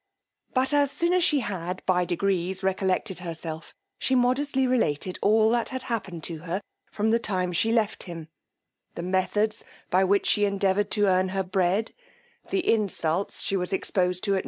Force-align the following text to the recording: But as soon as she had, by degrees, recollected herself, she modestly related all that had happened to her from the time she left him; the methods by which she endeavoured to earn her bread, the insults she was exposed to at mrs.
But 0.55 0.73
as 0.73 0.91
soon 0.91 1.13
as 1.13 1.23
she 1.23 1.41
had, 1.41 1.83
by 1.85 2.05
degrees, 2.05 2.63
recollected 2.63 3.19
herself, 3.19 3.75
she 3.99 4.15
modestly 4.15 4.65
related 4.65 5.19
all 5.21 5.51
that 5.51 5.69
had 5.69 5.83
happened 5.83 6.23
to 6.23 6.39
her 6.39 6.59
from 6.91 7.11
the 7.11 7.19
time 7.19 7.51
she 7.51 7.71
left 7.71 8.01
him; 8.01 8.27
the 8.95 9.03
methods 9.03 9.63
by 9.91 10.03
which 10.03 10.25
she 10.25 10.43
endeavoured 10.43 10.89
to 10.89 11.05
earn 11.05 11.29
her 11.29 11.43
bread, 11.43 11.93
the 12.49 12.67
insults 12.67 13.43
she 13.43 13.55
was 13.55 13.71
exposed 13.71 14.23
to 14.23 14.33
at 14.35 14.39
mrs. 14.39 14.39